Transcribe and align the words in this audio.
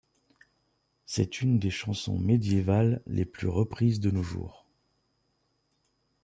C'est 1.05 1.41
une 1.43 1.59
des 1.59 1.69
chansons 1.69 2.17
médiévales 2.17 3.03
les 3.05 3.23
plus 3.23 3.47
reprises 3.47 3.99
de 3.99 4.09
nos 4.09 4.23
jours. 4.23 4.65